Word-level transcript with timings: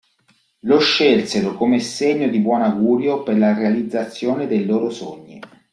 Lo 0.61 0.79
scelsero 0.79 1.53
come 1.53 1.77
segno 1.79 2.27
di 2.27 2.39
buon 2.39 2.63
augurio 2.63 3.21
per 3.21 3.37
la 3.37 3.53
realizzazione 3.53 4.47
dei 4.47 4.65
loro 4.65 4.89
sogni. 4.89 5.39